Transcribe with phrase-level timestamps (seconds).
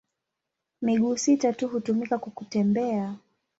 [0.81, 3.15] Miguu sita tu hutumika kwa kutembea.